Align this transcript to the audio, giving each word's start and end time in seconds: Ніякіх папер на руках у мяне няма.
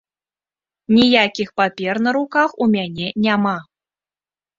Ніякіх 0.95 1.51
папер 1.61 1.99
на 2.05 2.13
руках 2.17 2.49
у 2.65 2.69
мяне 2.77 3.07
няма. 3.27 3.53